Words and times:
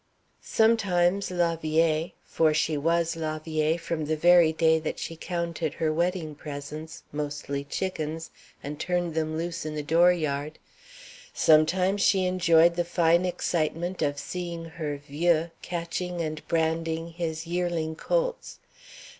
Sometimes 0.41 1.29
la 1.29 1.55
vieille 1.55 2.13
for 2.25 2.55
she 2.55 2.75
was 2.75 3.15
la 3.15 3.37
vieille 3.37 3.77
from 3.77 4.05
the 4.05 4.15
very 4.15 4.51
day 4.51 4.79
that 4.79 4.97
she 4.97 5.15
counted 5.15 5.75
her 5.75 5.93
wedding 5.93 6.33
presents, 6.33 7.03
mostly 7.11 7.63
chickens, 7.63 8.31
and 8.63 8.79
turned 8.79 9.13
them 9.13 9.37
loose 9.37 9.63
in 9.63 9.75
the 9.75 9.83
dooryard 9.83 10.57
sometimes 11.35 12.01
she 12.01 12.25
enjoyed 12.25 12.77
the 12.77 12.83
fine 12.83 13.25
excitement 13.25 14.01
of 14.01 14.17
seeing 14.17 14.65
her 14.65 14.97
vieux 14.97 15.51
catching 15.61 16.19
and 16.19 16.47
branding 16.47 17.09
his 17.09 17.45
yearling 17.45 17.95
colts. 17.95 18.57